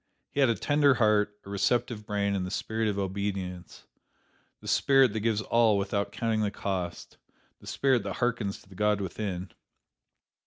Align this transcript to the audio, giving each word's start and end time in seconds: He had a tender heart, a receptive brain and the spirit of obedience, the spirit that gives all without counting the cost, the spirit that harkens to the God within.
He 0.31 0.39
had 0.39 0.49
a 0.49 0.55
tender 0.55 0.95
heart, 0.95 1.37
a 1.45 1.51
receptive 1.51 2.07
brain 2.07 2.33
and 2.33 2.43
the 2.43 2.49
spirit 2.49 2.87
of 2.87 2.97
obedience, 2.97 3.83
the 4.59 4.67
spirit 4.67 5.13
that 5.13 5.19
gives 5.19 5.41
all 5.43 5.77
without 5.77 6.11
counting 6.11 6.41
the 6.41 6.49
cost, 6.49 7.17
the 7.59 7.67
spirit 7.67 8.01
that 8.01 8.15
harkens 8.15 8.59
to 8.63 8.67
the 8.69 8.73
God 8.73 8.99
within. 8.99 9.51